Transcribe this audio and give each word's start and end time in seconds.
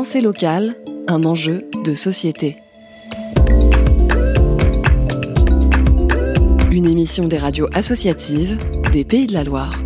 Pensée 0.00 0.22
locale, 0.22 0.76
un 1.08 1.24
enjeu 1.24 1.66
de 1.84 1.94
société. 1.94 2.56
Une 6.70 6.86
émission 6.86 7.28
des 7.28 7.36
radios 7.36 7.68
associatives 7.74 8.56
des 8.94 9.04
Pays 9.04 9.26
de 9.26 9.34
la 9.34 9.44
Loire. 9.44 9.78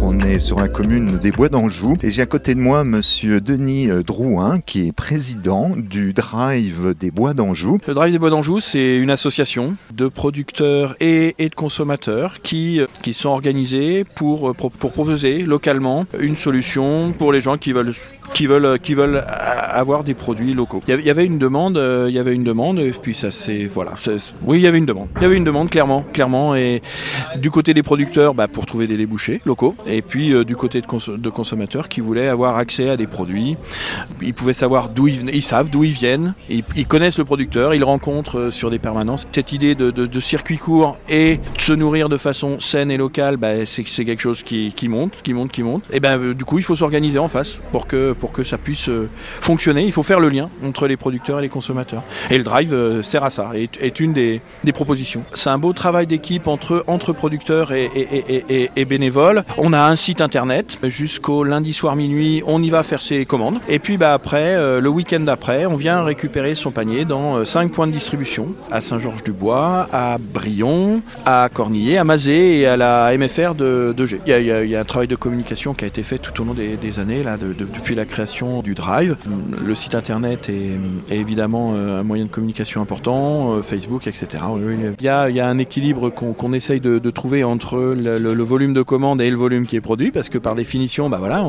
On 0.00 0.18
est 0.20 0.38
sur 0.38 0.58
la 0.60 0.68
commune 0.68 1.18
des 1.18 1.32
Bois 1.32 1.48
d'Anjou 1.48 1.96
et 2.02 2.08
j'ai 2.08 2.22
à 2.22 2.26
côté 2.26 2.54
de 2.54 2.60
moi 2.60 2.84
monsieur 2.84 3.40
Denis 3.40 3.90
euh, 3.90 4.02
Drouin 4.02 4.60
qui 4.60 4.86
est 4.86 4.92
président 4.92 5.72
du 5.76 6.12
Drive 6.12 6.94
des 6.98 7.10
Bois 7.10 7.34
d'Anjou. 7.34 7.78
Le 7.86 7.94
Drive 7.94 8.12
des 8.12 8.18
Bois 8.18 8.30
d'Anjou, 8.30 8.60
c'est 8.60 8.96
une 8.96 9.10
association 9.10 9.74
de 9.92 10.06
producteurs 10.06 10.96
et, 11.00 11.34
et 11.38 11.48
de 11.48 11.54
consommateurs 11.54 12.40
qui, 12.42 12.80
euh, 12.80 12.86
qui 13.02 13.12
sont 13.12 13.28
organisés 13.28 14.04
pour, 14.14 14.50
euh, 14.50 14.54
pour, 14.54 14.70
pour 14.70 14.92
proposer 14.92 15.42
localement 15.42 16.06
une 16.18 16.36
solution 16.36 17.12
pour 17.12 17.32
les 17.32 17.40
gens 17.40 17.58
qui 17.58 17.72
veulent 17.72 17.92
qui 18.34 18.46
veulent 18.46 18.78
qui 18.78 18.94
veulent 18.94 19.22
avoir 19.26 20.04
des 20.04 20.14
produits 20.14 20.54
locaux. 20.54 20.82
Il 20.88 21.00
y 21.00 21.10
avait 21.10 21.26
une 21.26 21.38
demande, 21.38 21.80
il 22.08 22.14
y 22.14 22.18
avait 22.18 22.34
une 22.34 22.44
demande 22.44 22.78
et 22.78 22.90
puis 22.90 23.14
ça 23.14 23.30
c'est 23.30 23.64
voilà. 23.64 23.94
Oui, 24.44 24.58
il 24.58 24.62
y 24.62 24.66
avait 24.66 24.78
une 24.78 24.86
demande. 24.86 25.08
Il 25.16 25.22
y 25.22 25.24
avait 25.24 25.36
une 25.36 25.44
demande 25.44 25.70
clairement, 25.70 26.04
clairement 26.12 26.54
et 26.54 26.82
du 27.36 27.50
côté 27.50 27.74
des 27.74 27.82
producteurs, 27.82 28.34
bah, 28.34 28.48
pour 28.48 28.66
trouver 28.66 28.86
des 28.86 28.96
débouchés 28.96 29.40
locaux 29.44 29.74
et 29.86 30.02
puis 30.02 30.32
euh, 30.32 30.44
du 30.44 30.56
côté 30.56 30.80
de, 30.80 30.86
cons 30.86 30.98
de, 31.08 31.30
consommateurs 31.30 31.88
qui 31.88 32.00
voulaient 32.00 32.28
avoir 32.28 32.56
accès 32.56 32.90
à 32.90 32.96
des 32.96 33.06
produits. 33.06 33.56
Ils 34.22 34.34
pouvaient 34.34 34.52
savoir 34.52 34.88
d'où 34.88 35.08
ils, 35.08 35.30
ils 35.34 35.42
savent 35.42 35.70
d'où 35.70 35.84
ils 35.84 35.92
viennent, 35.92 36.34
ils, 36.48 36.86
connaissent 36.86 37.18
le 37.18 37.24
producteur, 37.24 37.74
ils 37.74 37.80
le 37.80 37.84
rencontrent 37.84 38.38
euh, 38.38 38.50
sur 38.50 38.70
des 38.70 38.78
permanences. 38.78 39.26
Cette 39.32 39.52
idée 39.52 39.74
de, 39.74 40.20
circuit 40.20 40.58
court 40.58 40.98
et 41.08 41.36
de 41.56 41.60
se 41.60 41.72
nourrir 41.72 42.08
de 42.08 42.16
façon 42.16 42.58
saine 42.60 42.90
et 42.90 42.96
locale, 42.96 43.36
bah, 43.36 43.64
c'est 43.66 43.84
quelque 43.84 44.20
chose 44.20 44.42
qui, 44.42 44.72
monte, 44.88 45.22
qui 45.22 45.32
monte, 45.32 45.52
qui 45.52 45.62
monte. 45.62 45.84
Et 45.92 46.00
ben 46.00 46.18
euh, 46.18 46.34
du 46.34 46.44
coup, 46.44 46.58
il 46.58 46.64
faut 46.64 46.76
s'organiser 46.76 47.18
en 47.18 47.28
face 47.28 47.60
pour 47.72 47.86
que 47.86 48.12
pour 48.18 48.32
que 48.32 48.44
ça 48.44 48.58
puisse 48.58 48.88
euh, 48.88 49.08
fonctionner. 49.40 49.84
Il 49.84 49.92
faut 49.92 50.02
faire 50.02 50.20
le 50.20 50.28
lien 50.28 50.50
entre 50.64 50.86
les 50.86 50.96
producteurs 50.96 51.38
et 51.38 51.42
les 51.42 51.48
consommateurs. 51.48 52.02
Et 52.30 52.38
le 52.38 52.44
drive 52.44 52.74
euh, 52.74 53.02
sert 53.02 53.24
à 53.24 53.30
ça, 53.30 53.50
est, 53.54 53.80
est 53.80 54.00
une 54.00 54.12
des, 54.12 54.40
des 54.64 54.72
propositions. 54.72 55.24
C'est 55.34 55.50
un 55.50 55.58
beau 55.58 55.72
travail 55.72 56.06
d'équipe 56.06 56.46
entre 56.48 56.84
entre 56.86 57.12
producteurs 57.12 57.72
et, 57.72 58.84
bénévoles. 58.84 59.44
On 59.58 59.72
a 59.72 59.80
un 59.80 59.96
site 59.96 60.20
internet 60.20 60.78
jusqu'au 60.84 61.44
lundi 61.44 61.72
soir 61.72 61.96
minuit. 61.96 62.42
On 62.46 62.62
y 62.62 62.70
va 62.70 62.82
faire 62.82 63.02
ses 63.02 63.26
commandes. 63.26 63.60
Et 63.68 63.78
puis 63.78 63.96
bah 63.96 64.14
après, 64.14 64.54
euh, 64.54 64.80
le 64.80 64.88
week-end 64.88 65.20
d'après, 65.20 65.66
on 65.66 65.76
vient 65.76 66.02
récupérer 66.02 66.54
son 66.54 66.70
panier 66.70 67.04
dans 67.04 67.36
euh, 67.36 67.44
cinq 67.44 67.72
points 67.72 67.86
de 67.86 67.92
distribution 67.92 68.54
à 68.70 68.80
Saint-Georges-du-Bois, 68.80 69.88
à 69.92 70.16
Brion, 70.18 71.02
à 71.26 71.48
Cornillé, 71.52 71.98
à 71.98 72.04
Mazé 72.04 72.60
et 72.60 72.66
à 72.66 72.76
la 72.76 73.16
MFR 73.16 73.54
de, 73.54 73.94
de 73.96 74.06
G. 74.06 74.20
Il 74.26 74.30
y, 74.30 74.32
a, 74.32 74.64
y 74.64 74.76
a, 74.76 74.80
un 74.80 74.84
travail 74.84 75.08
de 75.08 75.16
communication 75.16 75.74
qui 75.74 75.84
a 75.84 75.88
été 75.88 76.02
fait 76.02 76.18
tout 76.18 76.40
au 76.40 76.44
long 76.44 76.54
des, 76.54 76.98
années 76.98 77.22
là, 77.22 77.36
de, 77.36 77.48
de, 77.48 77.64
depuis 77.64 77.94
la 77.94 78.04
création 78.08 78.62
du 78.62 78.74
Drive. 78.74 79.16
Le 79.64 79.74
site 79.74 79.94
internet 79.94 80.48
est, 80.48 80.78
évidemment 81.14 81.72
euh, 81.74 82.00
un 82.00 82.02
moyen 82.02 82.24
de 82.24 82.30
communication 82.30 82.82
important, 82.82 83.62
Facebook, 83.62 84.06
etc. 84.06 84.42
Il 84.98 85.04
y 85.04 85.08
a, 85.08 85.46
un 85.46 85.58
équilibre 85.58 86.10
qu'on 86.10 86.32
qu 86.34 86.56
essaye 86.56 86.80
de, 86.80 87.10
trouver 87.10 87.44
entre 87.44 87.78
le, 87.78 88.42
volume 88.42 88.72
de 88.72 88.82
commandes 88.82 89.20
et 89.20 89.30
le 89.30 89.36
volume 89.36 89.66
qui 89.66 89.76
est 89.76 89.80
produit 89.80 90.10
parce 90.10 90.28
que 90.28 90.38
par 90.38 90.54
définition, 90.54 91.08
bah 91.10 91.18
voilà, 91.18 91.44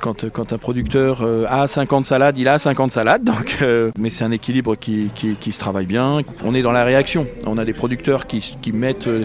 quand, 0.00 0.52
un 0.52 0.58
producteur 0.58 1.22
euh, 1.22 1.44
a 1.48 1.68
50 1.68 2.04
salades, 2.04 2.38
il 2.38 2.48
a 2.48 2.58
50 2.58 2.90
salades. 2.90 3.24
Donc, 3.24 3.58
euh, 3.62 3.90
mais 3.98 4.10
c'est 4.10 4.24
un 4.24 4.30
équilibre 4.30 4.76
qui, 4.76 5.10
se 5.50 5.58
travaille 5.58 5.86
bien. 5.86 6.20
On 6.44 6.54
est 6.54 6.62
dans 6.62 6.72
la 6.72 6.84
réaction. 6.84 7.26
On 7.46 7.58
a 7.58 7.64
des 7.64 7.72
producteurs 7.72 8.26
qui, 8.26 8.72
mettent, 8.72 9.08
euh, 9.08 9.24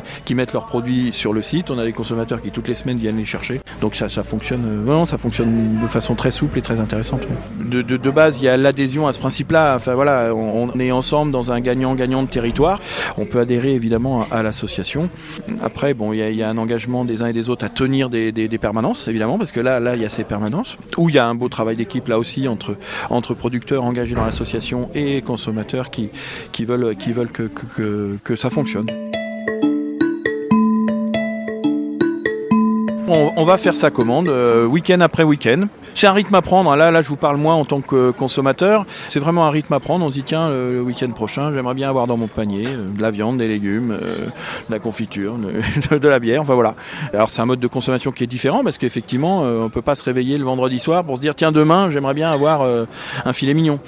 leurs 0.53 0.65
produits 0.65 1.11
sur 1.11 1.33
le 1.33 1.41
site. 1.41 1.71
On 1.71 1.79
a 1.79 1.85
des 1.85 1.93
consommateurs 1.93 2.41
qui 2.41 2.51
toutes 2.51 2.67
les 2.67 2.75
semaines 2.75 2.97
viennent 2.97 3.17
les 3.17 3.25
chercher. 3.25 3.61
Donc 3.81 3.95
ça, 3.95 4.09
fonctionne. 4.23 4.83
vraiment, 4.85 5.05
ça 5.05 5.17
fonctionne 5.17 5.81
de 5.81 5.87
façon 5.87 6.15
très 6.15 6.31
souple 6.31 6.59
et 6.59 6.61
très 6.65 6.79
intéressante. 6.79 7.21
De, 7.59 8.09
base, 8.09 8.39
il 8.39 8.45
y 8.45 8.47
a 8.47 8.57
l'adhésion 8.57 9.07
à 9.07 9.13
ce 9.13 9.19
principe-là. 9.19 9.79
On, 10.33 10.67
est 10.79 10.91
ensemble 10.91 11.31
dans 11.31 11.51
un 11.51 11.61
gagnant-gagnant 11.61 12.23
de 12.23 12.27
territoire. 12.27 12.79
On 13.17 13.25
peut 13.25 13.39
adhérer 13.39 13.73
évidemment 13.73 14.25
à, 14.31 14.41
l'association. 14.41 15.09
Après, 15.63 15.93
bon, 15.93 16.11
il 16.11 16.19
y, 16.19 16.43
a, 16.43 16.49
un 16.49 16.57
engagement 16.57 17.05
des 17.05 17.21
uns 17.21 17.27
et 17.27 17.33
des 17.33 17.49
autres 17.49 17.65
à 17.65 17.69
tenir 17.69 18.09
des, 18.09 18.57
permanences, 18.59 19.07
évidemment, 19.07 19.37
parce 19.37 19.51
que 19.51 19.59
là, 19.59 19.79
là, 19.79 19.95
il 19.95 20.01
y 20.01 20.05
a 20.05 20.09
ces 20.09 20.23
permanences 20.23 20.77
où 20.97 21.09
il 21.09 21.15
y 21.15 21.19
a 21.19 21.27
un 21.27 21.35
beau 21.35 21.49
travail 21.49 21.75
d'équipe 21.75 22.07
là 22.07 22.17
aussi 22.17 22.47
entre 22.47 23.33
producteurs 23.35 23.83
engagés 23.83 24.15
dans 24.15 24.25
l'association 24.25 24.89
et 24.95 25.21
consommateurs 25.21 25.91
qui 25.91 26.09
veulent 26.65 26.95
que 26.95 28.35
ça 28.35 28.49
fonctionne. 28.49 29.04
On, 33.07 33.45
va 33.45 33.57
faire 33.57 33.75
sa 33.75 33.91
commande 33.91 34.29
euh, 34.29 34.65
week-end 34.65 34.99
après 35.01 35.23
week-end. 35.23 35.67
C'est 35.93 36.07
un 36.07 36.11
rythme 36.13 36.35
à 36.35 36.41
prendre. 36.41 36.75
Là, 36.75 36.91
là, 36.91 37.01
je 37.01 37.07
vous 37.07 37.15
parle 37.15 37.37
moi 37.37 37.53
en 37.53 37.63
tant 37.63 37.79
que 37.79 38.11
consommateur. 38.11 38.85
C'est 39.07 39.19
vraiment 39.19 39.45
un 39.45 39.49
rythme 39.49 39.73
à 39.73 39.79
prendre. 39.79 40.03
On 40.03 40.09
se 40.09 40.15
dit 40.15 40.23
tiens, 40.23 40.49
le, 40.49 40.81
week-end 40.81 41.09
prochain, 41.11 41.53
j'aimerais 41.53 41.73
bien 41.73 41.87
avoir 41.87 42.07
dans 42.07 42.17
mon 42.17 42.27
panier 42.27 42.65
euh, 42.67 42.89
de 42.93 43.01
la 43.01 43.11
viande, 43.11 43.37
des 43.37 43.47
légumes, 43.47 43.91
euh, 43.91 44.25
de 44.25 44.71
la 44.71 44.79
confiture, 44.79 45.35
de, 45.91 46.07
la 46.07 46.19
bière. 46.19 46.41
Enfin 46.41 46.55
voilà. 46.55 46.75
Alors 47.13 47.29
c'est 47.29 47.41
un 47.41 47.45
mode 47.45 47.59
de 47.59 47.67
consommation 47.67 48.11
qui 48.11 48.23
est 48.23 48.27
différent 48.27 48.63
parce 48.63 48.77
qu'effectivement, 48.77 49.43
euh, 49.45 49.61
on 49.63 49.69
peut 49.69 49.81
pas 49.81 49.95
se 49.95 50.03
réveiller 50.03 50.37
le 50.37 50.43
vendredi 50.43 50.79
soir 50.79 51.03
pour 51.03 51.17
se 51.17 51.21
dire 51.21 51.35
tiens 51.35 51.51
demain, 51.51 51.89
j'aimerais 51.89 52.13
bien 52.13 52.29
avoir 52.29 52.67
un 53.25 53.33
filet 53.33 53.53
mignon. 53.53 53.79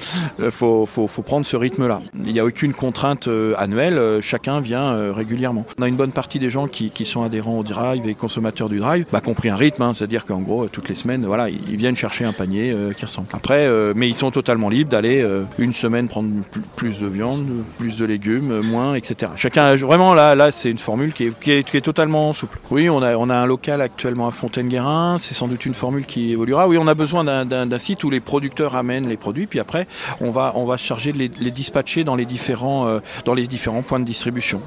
Faut, 0.49 0.85
faut, 0.85 1.07
prendre 1.23 1.45
ce 1.45 1.57
rythme-là. 1.57 1.99
Il 2.25 2.31
n'y 2.31 2.39
a 2.39 2.45
aucune 2.45 2.73
contrainte 2.73 3.28
annuelle. 3.57 4.22
chacun 4.22 4.61
vient 4.61 5.11
régulièrement. 5.11 5.66
On 5.79 5.84
a 5.84 5.88
une 5.88 5.95
bonne 5.95 6.11
partie 6.11 6.39
des 6.39 6.49
gens 6.49 6.67
qui 6.67 7.05
sont 7.05 7.23
adhérents 7.23 7.59
au 7.59 7.63
drive 7.63 8.07
et 8.07 8.16
consommateurs 8.16 8.69
du 8.69 8.79
drive 8.79 9.05
compris 9.22 9.50
un 9.50 9.56
rythme, 9.56 9.81
hein, 9.81 9.94
c'est-à-dire 9.95 10.25
qu'en 10.25 10.40
gros, 10.40 10.68
toutes 10.68 10.90
les 10.90 10.95
semaines, 10.95 11.25
voilà, 11.25 11.50
ils 11.50 11.78
viennent 11.78 11.95
chercher 11.95 12.25
un 12.25 12.34
panier 12.34 12.72
euh, 12.72 12.94
qui 12.94 13.06
ressemble. 13.06 13.28
Après, 13.34 13.66
euh, 13.66 13.94
mais 13.95 14.07
ils 14.07 14.16
sont 14.16 14.31
totalement 14.31 14.69
libres 14.69 14.90
d'aller 14.90 15.22
euh, 15.22 15.44
une 15.57 15.73
semaine 15.73 16.07
prendre 16.07 16.29
plus 16.75 17.00
de 17.00 17.07
viande, 17.07 17.46
plus 17.78 17.97
de 17.97 18.06
légumes, 18.06 18.62
moins, 18.66 18.96
etc. 18.96 19.31
Chacun, 19.38 19.75
vraiment, 19.75 20.13
là, 20.13 20.35
là 20.35 20.51
c'est 20.51 20.69
une 20.69 20.78
formule 20.78 21.13
qui 21.13 21.31
est, 21.47 21.81
totalement 21.81 22.34
souple. 22.34 22.59
Oui, 22.69 22.90
on 22.90 23.01
a, 23.01 23.16
on 23.16 23.29
a 23.29 23.35
un 23.35 23.46
local 23.46 23.81
actuellement 23.81 24.28
à 24.28 24.31
Fontaine-Guérin, 24.31 25.17
c'est 25.19 25.34
sans 25.34 25.47
doute 25.47 25.66
une 25.66 25.73
formule 25.73 26.06
qui 26.06 26.31
évoluera. 26.31 26.67
Oui, 26.67 26.78
on 26.78 26.88
a 26.88 26.96
besoin 26.96 27.23
d'un 27.23 27.78
site 27.78 28.03
où 28.03 28.09
les 28.09 28.19
producteurs 28.19 28.75
amènent 28.75 29.07
les 29.07 29.17
produits, 29.17 29.47
puis 29.47 29.59
après, 29.59 29.88
on 30.19 30.31
va, 30.31 30.51
on 30.56 30.66
va 30.66 30.78
se 30.78 30.84
charger 30.84 31.13
de 31.13 31.17
les, 31.17 31.31
les 31.40 31.51
dispatcher 31.51 32.03
dans 32.03 32.16
les 32.16 32.25
différents, 32.25 33.00
dans 33.25 33.34
les 33.34 33.47
différents 33.47 33.84
points 33.84 34.00
de 34.00 34.06
distribution, 34.06 34.62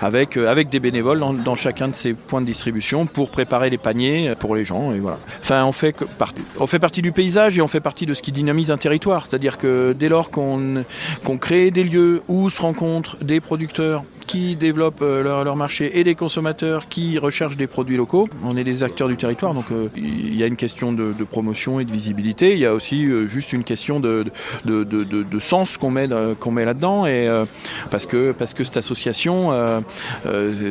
avec, 0.00 0.36
avec 0.36 0.68
des 0.68 0.80
bénévoles 0.80 1.18
dans, 1.18 1.32
dans 1.32 1.56
chacun 1.56 1.88
de 1.88 1.94
ces 1.94 2.14
points 2.14 2.40
de 2.40 2.46
distribution 2.46 3.06
pour 3.06 3.30
préparer 3.30 3.70
les 3.70 3.73
paniers 3.78 4.34
pour 4.38 4.54
les 4.54 4.64
gens 4.64 4.92
et 4.92 4.98
voilà. 4.98 5.18
On 6.58 6.66
fait 6.66 6.78
partie, 6.78 7.02
du 7.02 7.12
paysage 7.12 7.58
et 7.58 7.62
on 7.62 7.68
fait 7.68 7.80
partie 7.80 8.06
de 8.06 8.14
ce 8.14 8.22
qui 8.22 8.32
dynamise 8.32 8.70
un 8.70 8.76
territoire. 8.76 9.26
C'est-à-dire 9.28 9.58
que 9.58 9.94
dès 9.98 10.08
lors 10.08 10.30
qu'on 10.30 10.84
qu 11.24 11.38
crée 11.38 11.70
des 11.70 11.84
lieux 11.84 12.22
où 12.28 12.50
se 12.50 12.60
rencontrent 12.62 13.16
des 13.22 13.40
producteurs 13.40 14.04
qui 14.26 14.56
développent 14.56 15.02
euh, 15.02 15.22
leur, 15.22 15.44
leur, 15.44 15.56
marché 15.56 15.98
et 15.98 16.04
des 16.04 16.14
consommateurs 16.14 16.88
qui 16.88 17.18
recherchent 17.18 17.56
des 17.56 17.66
produits 17.66 17.96
locaux. 17.96 18.28
On 18.44 18.56
est 18.56 18.64
des 18.64 18.82
acteurs 18.82 19.08
du 19.08 19.16
territoire, 19.16 19.54
donc 19.54 19.66
euh, 19.70 19.88
il 19.96 20.34
y 20.36 20.42
a 20.42 20.46
une 20.46 20.56
question 20.56 20.92
de, 20.92 21.12
promotion 21.30 21.80
et 21.80 21.84
de 21.84 21.92
visibilité. 21.92 22.52
Il 22.52 22.58
y 22.58 22.66
a 22.66 22.74
aussi 22.74 23.06
euh, 23.06 23.26
juste 23.26 23.52
une 23.52 23.64
question 23.64 24.00
de, 24.00 24.24
de, 24.64 24.84
de 24.84 25.38
sens 25.38 25.76
qu'on 25.76 25.90
met, 25.90 26.08
qu'on 26.38 26.50
met 26.50 26.64
là-dedans. 26.64 27.06
Et 27.06 27.28
parce 27.90 28.06
que 28.06 28.32
parce 28.32 28.54
que 28.54 28.64
cette 28.64 28.76
association, 28.76 29.50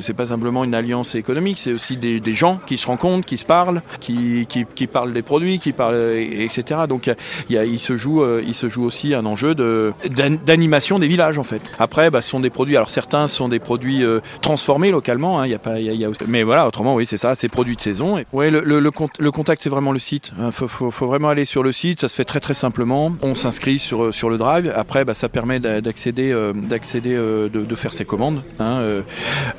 c'est 0.01 0.13
pas 0.13 0.27
simplement 0.27 0.63
une 0.63 0.75
alliance 0.75 1.15
économique, 1.15 1.59
c'est 1.59 1.73
aussi 1.73 1.97
des, 1.97 2.35
gens 2.35 2.59
qui 2.65 2.77
se 2.77 2.87
rencontrent, 2.87 3.25
qui 3.25 3.37
se 3.37 3.45
parlent, 3.45 3.81
qui, 3.99 4.45
qui, 4.47 4.65
qui 4.75 4.87
parlent 4.87 5.13
des 5.13 5.21
produits, 5.21 5.59
qui 5.59 5.71
parlent, 5.71 6.17
etc. 6.17 6.81
Donc 6.87 7.11
il, 7.49 7.79
se 7.79 7.97
joue, 7.97 8.23
il 8.39 8.53
se 8.53 8.69
joue 8.69 8.83
aussi 8.83 9.13
un 9.13 9.25
enjeu 9.25 9.55
d'animation 9.55 10.99
des 10.99 11.07
villages 11.07 11.39
en 11.39 11.43
fait. 11.43 11.61
Après, 11.79 12.09
bah, 12.09 12.21
ce 12.21 12.29
sont 12.29 12.39
des 12.39 12.49
produits. 12.49 12.75
Alors 12.75 12.89
certains 12.89 13.27
sont 13.27 13.42
des 13.47 13.59
produits 13.59 14.03
euh, 14.03 14.19
transformés 14.41 14.91
localement. 14.91 15.39
Hein, 15.39 15.47
y 15.47 15.53
a 15.53 15.59
pas, 15.59 15.79
y 15.79 15.89
a, 15.89 15.93
y 15.93 16.05
a... 16.05 16.09
Mais 16.27 16.43
voilà, 16.43 16.67
autrement, 16.67 16.95
oui, 16.95 17.05
c'est 17.05 17.17
ça, 17.17 17.35
c'est 17.35 17.49
produits 17.49 17.75
de 17.75 17.81
saison. 17.81 18.17
Et... 18.17 18.25
Le, 18.33 18.61
le, 18.61 18.79
le, 18.79 18.91
le 19.19 19.31
contact, 19.31 19.61
c'est 19.63 19.69
vraiment 19.69 19.91
le 19.91 19.99
site. 19.99 20.31
Il 20.39 20.51
faut, 20.51 20.67
faut, 20.67 21.07
vraiment 21.07 21.29
aller 21.29 21.45
sur 21.45 21.63
le 21.63 21.71
site. 21.71 22.01
Ça 22.01 22.09
se 22.09 22.15
fait 22.15 22.25
très 22.25 22.39
très 22.39 22.53
simplement. 22.53 23.13
On 23.21 23.35
s'inscrit 23.35 23.79
sur, 23.79 24.13
sur 24.13 24.29
le 24.29 24.37
drive. 24.37 24.71
Après, 24.75 25.05
bah, 25.05 25.13
ça 25.13 25.29
permet 25.29 25.59
d'accéder, 25.59 26.31
euh, 26.31 26.53
d'accéder, 26.53 27.15
euh, 27.15 27.49
de, 27.49 27.75
faire 27.75 27.93
ses 27.93 28.05
commandes. 28.05 28.43
Hein, 28.59 28.79
euh, 28.81 29.01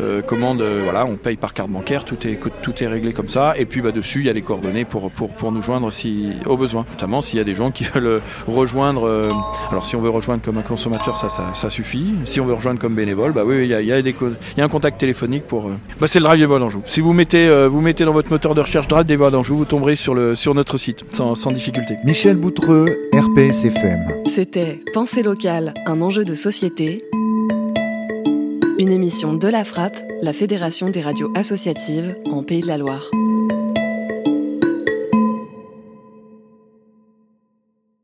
euh, 0.00 0.22
commande, 0.22 0.62
voilà, 0.62 1.06
on 1.06 1.16
paye 1.16 1.36
par 1.36 1.54
carte 1.54 1.70
bancaire. 1.70 2.04
Tout 2.04 2.26
est, 2.26 2.38
tout 2.62 2.82
est 2.82 2.86
réglé 2.86 3.12
comme 3.12 3.28
ça. 3.28 3.54
Et 3.56 3.66
puis 3.66 3.80
bah, 3.80 3.92
dessus, 3.92 4.20
il 4.20 4.26
y 4.26 4.30
a 4.30 4.32
les 4.32 4.42
coordonnées 4.42 4.84
pour, 4.84 5.10
pour, 5.10 5.30
pour 5.30 5.52
nous 5.52 5.62
joindre 5.62 5.92
si, 5.92 6.32
au 6.46 6.56
besoin. 6.56 6.84
Notamment 6.92 7.22
s'il 7.22 7.38
y 7.38 7.42
a 7.42 7.44
des 7.44 7.54
gens 7.54 7.70
qui 7.70 7.84
veulent 7.94 8.20
rejoindre. 8.46 9.22
alors 9.70 9.86
si 9.86 9.96
on 9.96 10.00
veut 10.00 10.10
rejoindre 10.10 10.42
comme 10.42 10.58
un 10.58 10.62
consommateur, 10.62 11.16
ça, 11.16 11.28
ça, 11.54 11.70
suffit. 11.70 12.14
Si 12.24 12.40
on 12.40 12.46
veut 12.46 12.54
rejoindre 12.54 12.80
comme 12.80 12.94
bénévole, 12.94 13.32
bah 13.32 13.42
oui, 13.44 13.64
il 13.64 13.73
y 13.74 13.90
a, 13.90 13.96
y 13.96 13.98
a, 13.98 14.02
des, 14.02 14.14
il 14.20 14.58
y 14.58 14.60
a 14.60 14.64
un 14.64 14.68
contact 14.68 14.98
téléphonique 14.98 15.46
pour. 15.46 15.68
Euh... 15.68 15.76
Bah, 16.00 16.06
c'est 16.06 16.18
le 16.18 16.24
Drive 16.24 16.40
des 16.40 16.46
Bois 16.46 16.58
d'Anjou. 16.58 16.82
Si 16.86 17.00
vous 17.00 17.12
mettez, 17.12 17.48
euh, 17.48 17.68
vous 17.68 17.80
mettez 17.80 18.04
dans 18.04 18.12
votre 18.12 18.30
moteur 18.30 18.54
de 18.54 18.60
recherche 18.60 18.88
Drive 18.88 19.06
des 19.06 19.16
Bois 19.16 19.30
d'Anjou, 19.30 19.56
vous 19.56 19.64
tomberez 19.64 19.96
sur, 19.96 20.14
le, 20.14 20.34
sur 20.34 20.54
notre 20.54 20.78
site 20.78 21.04
sans, 21.10 21.34
sans 21.34 21.52
difficulté. 21.52 21.96
Michel 22.04 22.36
Boutreux, 22.36 22.86
RPS 23.12 23.64
FM. 23.64 24.00
C'était 24.26 24.80
Pensée 24.92 25.22
locale, 25.22 25.74
un 25.86 26.00
enjeu 26.00 26.24
de 26.24 26.34
société. 26.34 27.04
Une 28.78 28.90
émission 28.90 29.34
de 29.34 29.48
la 29.48 29.64
Frappe, 29.64 29.96
la 30.20 30.32
Fédération 30.32 30.88
des 30.88 31.00
radios 31.00 31.30
associatives 31.34 32.16
en 32.30 32.42
Pays 32.42 32.60
de 32.60 32.66
la 32.66 32.78
Loire. 32.78 33.10